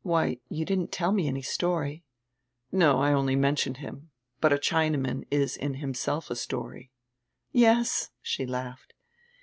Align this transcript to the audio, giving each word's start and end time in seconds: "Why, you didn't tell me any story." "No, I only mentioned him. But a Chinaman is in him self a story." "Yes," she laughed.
"Why, 0.00 0.38
you 0.48 0.64
didn't 0.64 0.90
tell 0.90 1.12
me 1.12 1.28
any 1.28 1.42
story." 1.42 2.02
"No, 2.72 2.98
I 3.02 3.12
only 3.12 3.36
mentioned 3.36 3.76
him. 3.76 4.08
But 4.40 4.54
a 4.54 4.56
Chinaman 4.56 5.26
is 5.30 5.54
in 5.54 5.74
him 5.74 5.92
self 5.92 6.30
a 6.30 6.36
story." 6.36 6.92
"Yes," 7.52 8.08
she 8.22 8.46
laughed. 8.46 8.94